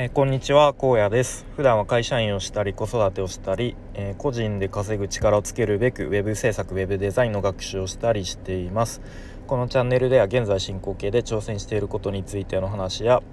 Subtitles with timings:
[0.00, 1.44] えー、こんにちは荒野です。
[1.56, 9.00] 普段は会社員をしたり子育てをしたり、えー、個人で稼ぐ力をつけるべく web 制作 web デザインの学習をしたりしています。
[9.48, 13.24] このチャンネルでは現在進行形で挑戦していることについての話や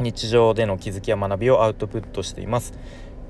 [0.00, 2.74] 日常での気づきや学びをアウトプットしています。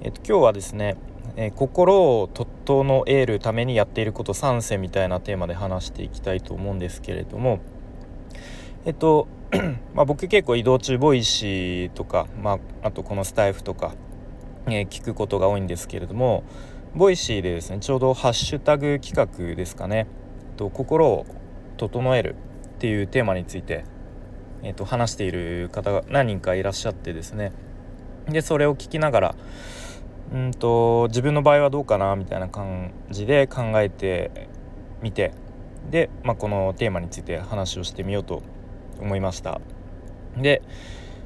[0.01, 0.97] えっ、ー、と今日はですね、
[1.37, 7.61] え心を整えるためにやっていること3選みたいなテーマで話していきたいと思うんですけれども
[8.85, 9.29] えっと
[9.95, 12.53] まあ僕結構移動中ボイシーとか、ま
[12.83, 13.95] あ、あとこのスタエフとか、
[14.66, 16.45] えー、聞くことが多いんですけれども
[16.95, 20.07] ボイシーでですねちょうどハッシュタグ企画ですかね。
[20.57, 21.27] と心を
[21.77, 22.37] 整える
[22.77, 23.85] っていうテーマについて、
[24.62, 27.52] えー、と話している方が何人かいらっしゃってですね。
[28.29, 29.35] でそれを聞きながら
[30.33, 34.49] うんと自分の場合はどうかなみたいな感じで考えて
[35.02, 35.33] みて
[35.91, 38.43] で、まあ、このテーマについて話をしてみようと
[39.00, 39.60] 思いました
[40.36, 40.62] で、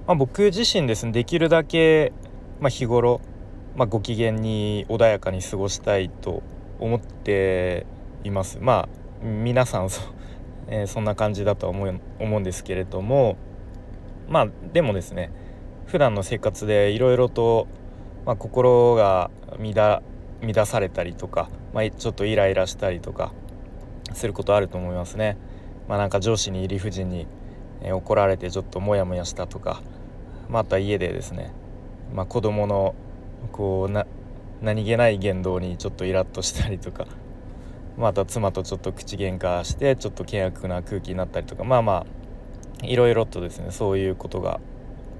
[0.06, 2.12] まあ、僕自身ですねできるだけ、
[2.60, 3.20] まあ、日頃、
[3.76, 6.42] まあ、ご機嫌に穏やかに過ごしたいと
[6.78, 7.86] 思って
[8.24, 8.88] いますま
[9.22, 10.00] あ皆さんそ,、
[10.68, 13.36] えー、そんな感じだとは思う思うんですけれども
[14.28, 15.30] まあでもですね
[15.86, 17.68] 普段の生活でいろいろと、
[18.24, 20.02] まあ、心が乱
[20.40, 23.32] 乱されたりとか、まあ、ちょっとイライラしたりとか
[24.12, 25.36] することあると思いますね。
[25.88, 27.26] まあ、なんか上司に理不尽に
[27.82, 29.82] え、怒られてちょっとモヤモヤしたとか
[30.48, 31.52] また家でですね、
[32.14, 32.94] まあ、子供の
[33.52, 34.06] こうな
[34.62, 37.06] 何気ない言動にちょっとイラッとしたりとか
[37.96, 42.06] また妻とちょっと口喧嘩してちょっと険悪な空気になったりとかまあま
[42.82, 44.60] あいろいろとですねそういうことが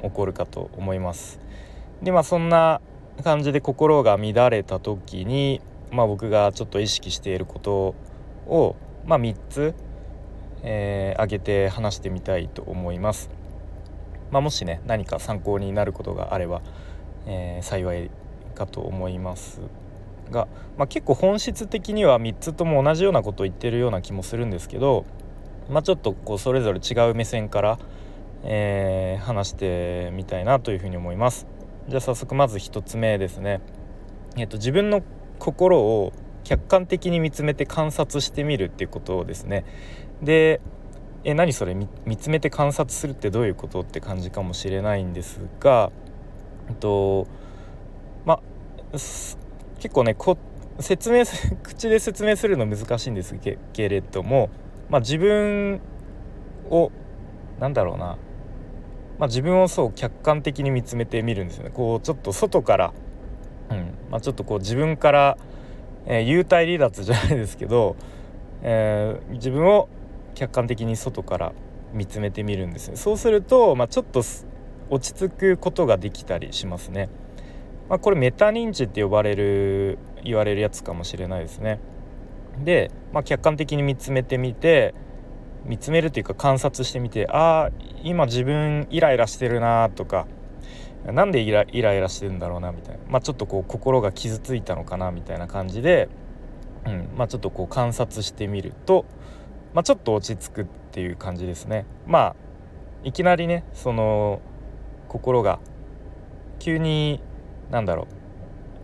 [0.02, 1.40] 起こるかと思います。
[2.02, 2.80] でまあそんな
[3.22, 5.60] 感じで心が乱れた時に、
[5.92, 7.94] まあ、僕がちょっと意識していること
[8.46, 9.74] を、まあ、3つ
[10.64, 13.30] えー、挙げて話してみたいと思います。
[14.30, 16.62] まあ、もしね何か参考になることがあれば、
[17.26, 18.10] えー、幸い
[18.54, 19.60] かと思います
[20.30, 25.04] が、まあ、結構本質的には3つとも同じようなことを言ってるような気もするんですけど、
[25.68, 27.78] まあ、ちょっとこうそれぞれ違う目線から、
[28.42, 31.46] えー、話してみたいなというふうに思います。
[31.88, 33.60] じゃあ早速まず1つ目ですね。
[34.36, 35.02] えっと、自分の
[35.38, 39.64] 心を客観的に見つめて観察してみるっていうことですね。
[40.22, 40.60] で
[41.24, 41.74] え何それ？
[41.74, 45.90] 見つめて観察するってどういうことって感じかもしれないんですが、
[46.68, 47.26] えっと
[48.24, 48.40] ま
[49.78, 50.36] 結構ねこ
[50.80, 51.24] 説明
[51.62, 53.36] 口で説明するの難しいんです
[53.72, 54.50] けれども、
[54.90, 55.80] まあ、自分
[56.70, 56.90] を
[57.60, 58.18] 何だろうな、
[59.18, 61.70] まあ、自分をそう客観的に見つめてみるんですよね。
[61.72, 62.92] こうちょっと外から、
[63.70, 63.94] うん。
[64.10, 65.38] まあ、ちょっとこう自分から
[66.06, 67.96] えー、幽体離脱じゃないですけど、
[68.62, 69.88] えー、自分を
[70.34, 71.52] 客観的に外から
[71.92, 72.96] 見つめてみるんですね。
[72.96, 74.22] そうすると、まあ、ちょっと
[74.90, 77.08] 落ち着くことができたりしますね、
[77.88, 81.80] まあ、これメタ認知って呼ばれる言われるやつかもしれないですね。
[82.64, 84.94] で、まあ、客観的に見つめてみて
[85.64, 87.70] 見つめるというか観察してみてああ
[88.02, 90.26] 今自分イライラしてるなとか
[91.06, 96.08] なんでイライラしてるんだろうなみたいな、まあ、ちょっとこう心が傷ついたのかなみたいな感じで、
[96.86, 99.04] うんまあ、ちょっとこう観察してみると、
[99.74, 101.84] まあ、ちょっと落ち着くっていう感じですね。
[102.06, 102.36] まあ
[103.02, 104.40] いきなりねその
[105.08, 105.58] 心が
[106.58, 107.20] 急に
[107.70, 108.08] なんだろ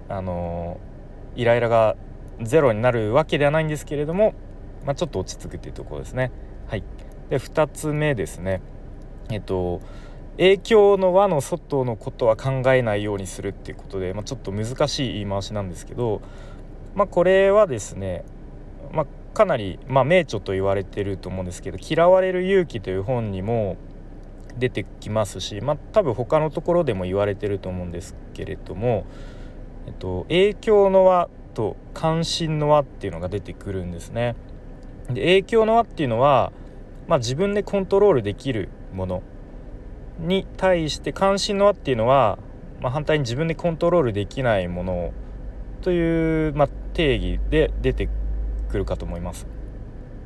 [0.09, 0.79] うあの
[1.37, 1.97] イライラが
[2.43, 4.35] ゼロになるわけではないんですけれども、
[4.85, 6.33] まあ、ちょっと落ち着くっていうところですね。
[6.69, 6.85] はい、
[7.31, 8.61] で2つ目ですね
[9.31, 9.81] えっと
[10.37, 16.23] 影響の輪の外のことは考えないようにするっていうことで、まあ、ちょっと難しい言い回しなんですけど、
[16.95, 18.25] まあ、これはですね、
[18.93, 23.77] まあ、かなり、ま名著と言われてると思うんですけど「嫌われる勇気」という本にも
[24.59, 29.05] 出てきますし、まあ、多分他のところでも言われてると思うんですけれども、
[29.87, 34.37] えっと、影響の輪と関心の輪っていうのが出てくるんですね。
[35.09, 36.53] で影響の輪っていうのは、
[37.09, 39.23] まあ、自分でコントロールできるもの
[40.19, 42.39] に対して関心の輪っていうのは、
[42.81, 45.13] まあ、反対に自分でコントロールできないもの
[45.83, 48.09] という、まあ、定義で出て
[48.71, 49.47] くるかと思います。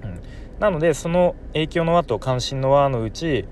[0.02, 0.20] うん、
[0.60, 3.46] なのでその影響の輪と関心の輪のうち、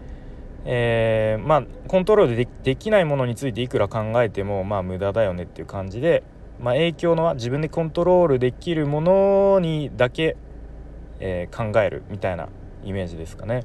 [0.65, 6.23] えー、まあコントロールでできないものについていくら考えてもまあ無駄だよねっていう感じで、
[6.61, 10.37] まあ、影響の輪自分でコントロールできるものにだけ、
[11.21, 12.49] えー、考えるみたいな
[12.85, 13.65] イメージですかね。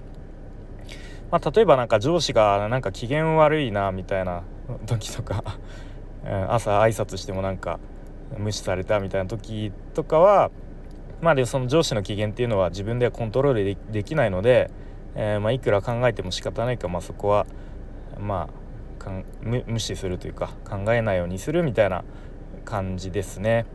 [1.30, 4.44] まあ、例えばなんか上司がなんか機嫌悪いなみたいな
[4.86, 5.44] 時とか
[6.50, 7.80] 朝挨拶してもなんか
[8.38, 10.52] 無視されたみたいな時とかは
[11.22, 14.70] まあでその上司の機嫌っていうのは自分ではコントロールできないので、
[15.16, 17.48] えー、まあいくら考えても仕方ないか、まあ、そこは
[18.20, 18.50] ま
[19.00, 22.04] あかん無視するというか考えないようにするみたいな
[22.66, 23.66] 感じですね。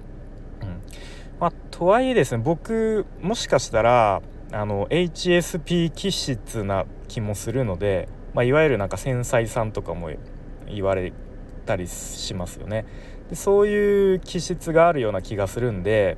[0.60, 0.80] うん
[1.40, 4.22] まあ、とはいえですね僕もしかしたら
[4.52, 10.10] あの HSP 気質な気もするので、まあ、いわゆるなんか繊細さんとかも
[10.68, 11.12] 言われ
[11.66, 12.84] たりしますよね。
[13.30, 16.16] でそういう気質があるような気がするんで、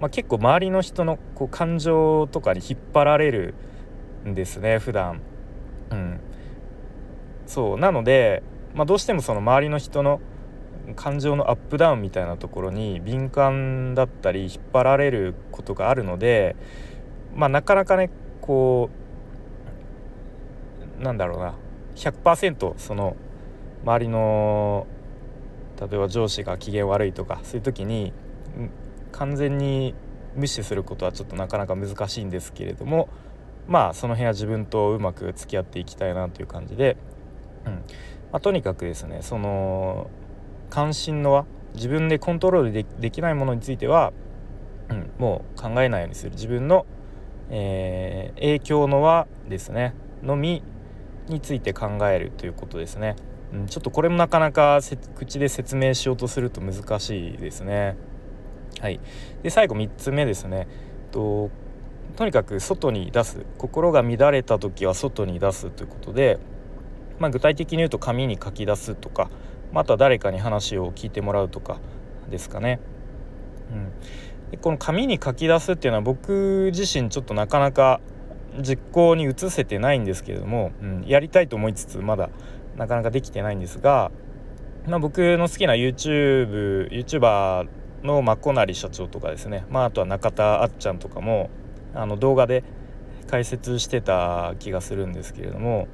[0.00, 3.54] まあ、結構周りの人のこう感情とかに引っ張られる
[4.26, 5.20] んですね普段。
[5.90, 6.20] うん。
[7.46, 7.78] そう。
[7.78, 8.42] なので、
[8.74, 10.20] まあ、どうしてもその周りの人の
[10.94, 16.56] 感情のアップダウンみたいなところに敏感だったり引っ張られることがあるので、
[17.34, 18.10] まあ、なかなかね
[18.40, 18.90] こ
[21.00, 21.54] うなんだろうな。
[21.96, 23.16] 100%その
[23.84, 24.86] 周りの
[25.80, 28.12] 例えば上司が機嫌悪いとかそういう時に
[29.16, 29.94] 完全に
[30.34, 33.08] 無視することはちょっとなかなか難しいんですけれども
[33.66, 36.96] まあその辺は自分とうまく付き合っていきたいなという感じで、
[37.64, 37.80] うんま
[38.32, 40.10] あ、とにかくですねその
[40.68, 44.12] 関心の輪自分でコントロールでできないものについては、
[44.90, 46.86] うん、もう考えないようにする自分の、
[47.50, 50.62] えー、影響の輪ですねのみ
[51.28, 53.16] について考えるということですね。
[53.52, 54.80] うん、ちょっとこれもなかなか
[55.16, 57.96] 口で説明しようとすると難しいですね。
[58.80, 59.00] はい、
[59.42, 60.68] で最後3つ目ですね。
[61.10, 61.50] と
[62.16, 66.38] とにかく外に出す心が乱れた時は外に出すということで、
[67.18, 69.28] まあ、具体的に言うと紙に書き出すとか、
[69.72, 71.78] まあ、とは誰かに話を聞いてもらうとか
[72.30, 72.80] ですかね。
[73.70, 78.00] うん、でこの紙に書き出すっていうのは僕自身ちょっとなかなか
[78.60, 82.30] 実行に移せてないんですけれども、うん、やりたいと思いつつまだ
[82.76, 84.10] なかなかできてないんですが、
[84.86, 87.68] まあ、僕の好きな YouTube YouTuber
[88.06, 91.50] のまこなり社長とかですね、まあ、あとは中田あっちゃんとかも
[91.94, 92.64] あの動画で
[93.26, 95.88] 解説してた気がするんですけれども、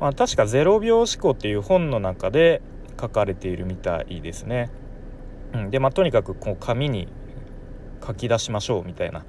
[0.00, 2.60] まあ、確か「0秒思考」っていう本の中で
[3.00, 4.70] 書かれているみたいですね。
[5.54, 7.08] うん、でまあとにかくこう紙に
[8.06, 9.24] 書き出しましょうみたいな、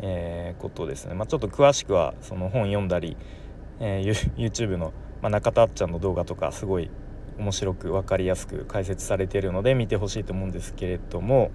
[0.00, 1.14] えー、ことですね。
[1.14, 3.16] まあ、ちょっと詳しくはその本読んだり、
[3.80, 6.90] えー、YouTube の、まあ、中田あっちゃんの動画とかすごい
[7.38, 11.50] 面白く分かりやすく解説されているので見てほしいと思うんですけれども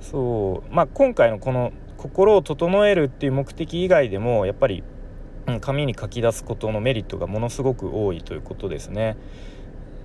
[0.00, 4.82] そうまあ今回のこの心を整えるっていう目的以外でもやっぱり、
[5.60, 9.16] 紙に書き出すことのメリットがものすごく多いということですね。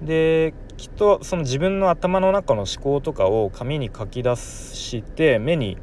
[0.01, 5.77] できっとその自分の頭の中の思考とかを紙に書き出して目に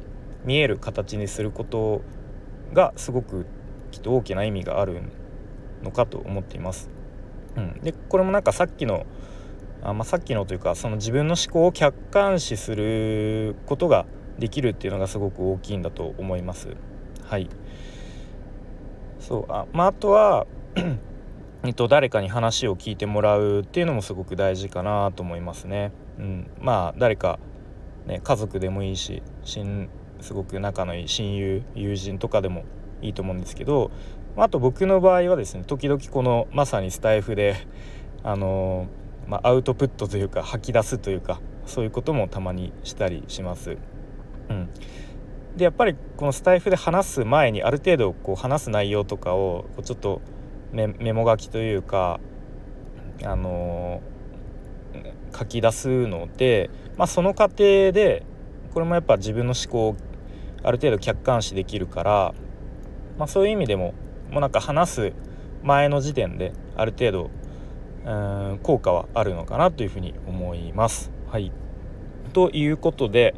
[0.45, 2.01] 見える形にすること
[2.73, 3.47] がすごく
[3.89, 5.01] きっと大きな意味がある
[5.81, 6.91] のかと思っています。
[7.55, 9.05] うん、でこれもなんかさっきの
[9.83, 14.05] あ、まあ、さっきのというかその自分の思考を客観視することが
[14.39, 16.75] できるっていうのがすごく大きいんだと思います。
[17.25, 17.49] はい
[19.19, 20.47] そうあ,、まあ、あとは
[21.65, 25.93] えっと、誰かに話を聞いてもらうっていうのもすごく大事かなと思いますね。
[26.19, 27.39] うん、まあ誰か、
[28.05, 29.23] ね、家族でもいいし
[30.19, 32.65] すごく仲のいい親友友人とかでも
[33.01, 33.91] いいと思うんですけど
[34.35, 37.55] あと僕の場合はですね時々このまさにスタイフで
[38.23, 38.87] あの
[39.27, 43.77] まあ、アウトプットというか吐き出すというかそういうこともたまにしたりします。
[44.49, 44.69] うん、
[45.55, 50.21] でやっぱりこのスタイフで話す前にある程度こう話す内容とかをこうちょっと
[50.73, 52.19] メモ書きというか、
[53.23, 58.23] あのー、書き出すので、まあ、その過程で
[58.73, 59.95] これもやっぱ自分の思考を
[60.63, 62.33] ある程度客観視できるから、
[63.17, 63.93] まあ、そういう意味でも
[64.33, 65.13] もうなんか話す
[65.61, 67.29] 前の時点である程度
[68.05, 71.11] うん効果はあるのかなというふうに思います。
[71.31, 71.51] はい
[72.33, 73.35] ということで、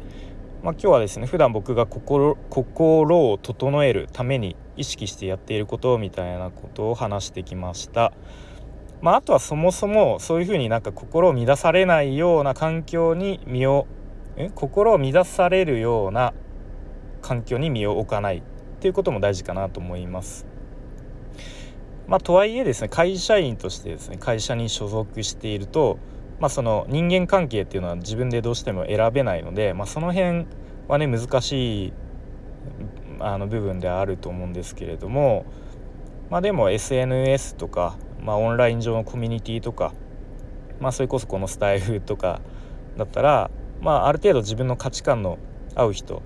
[0.62, 8.12] まあ、今日はですね普段僕が心心を整えるために意識してやっていることみたいなことを話してきました。
[9.02, 13.86] まあ、あとはそもそもそういうふうになんか心を乱されないような環境に身を
[14.38, 16.32] え心を乱されるような
[17.20, 18.42] 環境に身を置かないっ
[18.80, 20.55] ていうことも大事かなと思います。
[22.06, 25.98] まあ、とはいえですね会社員としてですね会社に所属していると
[26.38, 30.46] まあ、その人間関係っていうのは自分でどうしても選べないので、まあ、その辺
[30.88, 31.92] はね難しい
[33.20, 35.46] あの部分ではあると思うんですけれども、
[36.28, 39.94] まあ、でも SNS とか、まあ、オンライン上のコミュニティとか、
[40.78, 42.42] まあ、それこそこのスタイフとか
[42.98, 45.38] だったら、まあ、ある程度自分の価値観の
[45.74, 46.22] 合う人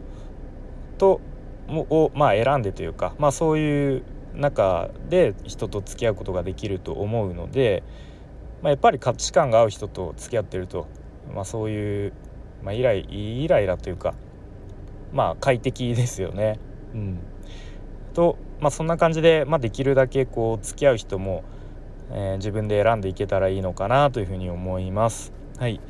[0.99, 1.21] と
[1.69, 4.03] を、まあ、選んでというか、まあ、そういう
[4.35, 7.83] 中で人と付き合うことができると思うので。
[8.63, 10.87] まあ、やっぱり価値観が合う人と付き合ってると、
[11.35, 12.13] まあ、そういう、
[12.63, 14.13] まあ、イライイライラというか
[15.15, 16.59] まあ快適ですよね。
[16.93, 17.19] うん、
[18.13, 21.43] と、まあ、そんな感じで、まあ、できるだけこう付き合う人も
[22.13, 25.33] えー、自分で選んでいけたらいいのかなというふうに思います。
[25.59, 25.81] はい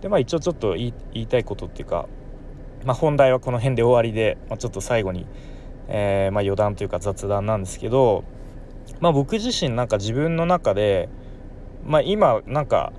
[0.00, 2.08] でまあ一応ちょっと言いたいことっていうか、
[2.84, 5.26] まあ、本題はこの辺で終わりで、まあ、ちょっと最後に、
[5.88, 8.24] えー、まあ、余談というか雑談なんですけど、
[9.00, 11.08] まあ、僕自身なんか自分の中で、
[11.84, 12.92] まあ、今なんか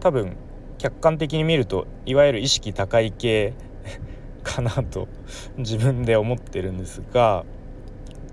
[0.00, 0.36] 多分
[0.78, 3.54] 客観的に見るといわゆる意識高い系
[4.42, 5.08] かなと
[5.56, 7.44] 自分で思ってるんですが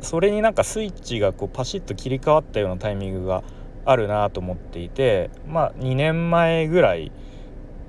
[0.01, 3.43] それになんかスイッチがこうパシッと切り替わったようなタイミングが
[3.85, 7.11] あるなと思っていてまあ2年前ぐらい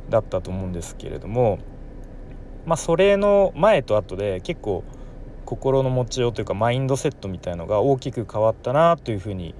[0.08, 1.58] だったと思うんですけれども
[2.66, 4.84] まあそれの前と後で結構
[5.44, 9.54] 心の持ちようというかマインドセットみたいのが大きく変わったなというふうに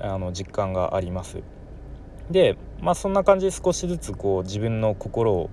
[0.00, 1.42] あの実感があります。
[2.30, 5.50] でまあそんな感じで少しずつこう自分の心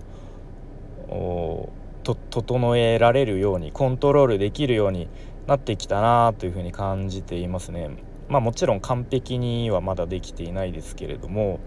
[1.10, 1.70] を
[2.04, 5.10] 整えられるようにコントロールできるように
[5.48, 7.90] なってきたなというふうに感じていますね。
[8.30, 11.60] まあもちろん完璧にはまだできていないですけれども、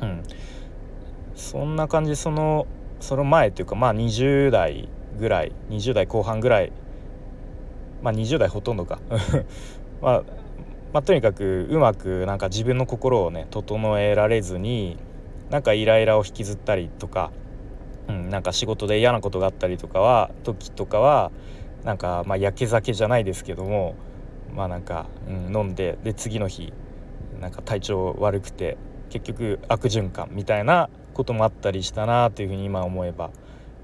[0.00, 0.22] うん、
[1.34, 2.66] そんな感じその
[3.00, 6.72] その前というかまあ20代ぐらい20代後半ぐらい
[8.02, 9.00] まあ20代ほとんどか
[10.00, 10.22] まあ、
[10.92, 14.98] まあ、とにかくうまくなんか自分の心をね整えられずに
[15.50, 17.32] なんかイライラを引きずったりとか、
[18.08, 21.32] うん、なんか仕事で嫌なことがあったりとかは時とかは
[21.84, 23.94] なんかまあやけ酒じゃないですけども
[24.54, 26.72] まあなんか、うん、飲んでで次の日
[27.40, 28.76] なんか体調悪くて
[29.08, 33.30] 結局悪循環みたいなこともあったりしたなというふうに今思えば、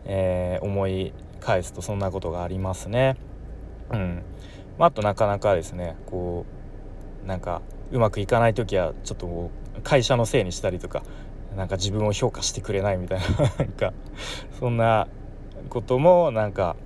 [0.04, 3.16] えー、思い返すとそんなことがありますね。
[3.92, 4.22] うん
[4.78, 6.44] まあ、あとなかなかですねこ
[7.24, 9.50] うなんかうまくいかない時はちょっと
[9.82, 11.02] 会社のせいにしたりとか
[11.56, 13.26] なんか自分を評価してくれないみたいな
[13.58, 13.92] なんか
[14.58, 15.08] そんな
[15.70, 16.76] こともなんか、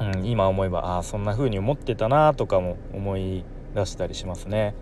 [0.00, 3.44] うん、今思えばああそんな風に思ってたなとかも思い
[3.74, 4.74] 出したりしますね。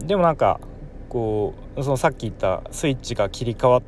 [0.00, 0.60] でもなんか
[1.08, 3.82] こうそのさっき言ったスイッチが切り替わっ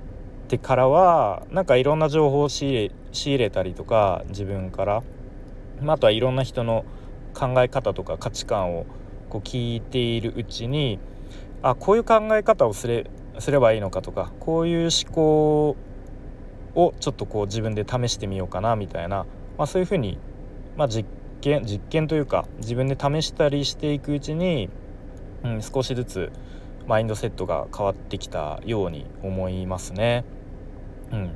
[0.48, 5.02] てからはなんかいろんな情報を仕入れ仕入れたりとか自分から、
[5.80, 6.84] まあ、あとはいろんな人の
[7.34, 8.86] 考え方とか価値観を
[9.28, 10.98] こう聞いているうちに
[11.62, 15.76] あこういう考え方をすれすればいいのかとかこういう思考
[16.74, 19.26] をちょっとこう自分で試してみようかなみたいな、
[19.58, 20.18] まあ、そういうふうに、
[20.76, 21.08] まあ、実
[21.40, 24.70] 験実験というか自分で試したりしていくうちに、
[25.44, 26.32] うん、少しずつ
[26.86, 30.24] マインドセットが変わってきたように思いますね。
[31.12, 31.30] うん、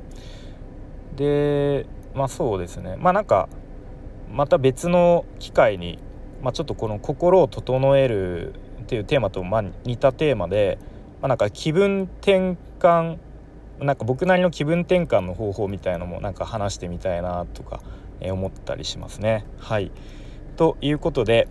[1.15, 3.47] でまあそうですねまあなんか
[4.31, 5.99] また別の機会に、
[6.41, 10.79] まあ、ちょっとこの心を整えるっていうテーマとまあ似たテーマで、
[11.21, 13.17] まあ、なんか気分転換
[13.79, 17.81] なんか僕なりの気分転換の方法みたいのもなんか話してみたいなとか、
[18.19, 19.45] え思ったりしますね。
[19.57, 19.91] はい
[20.55, 21.47] ということで、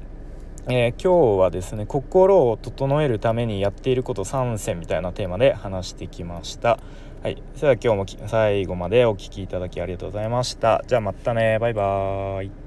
[0.68, 6.78] えー、今日はですね心を整えるためにやっていること3選みたいなテーマで話してきました。
[7.22, 10.84] はい、それでは今日も最後までお聴きいただきありがとうございました。
[10.87, 12.59] じゃあまたねバイバーイ。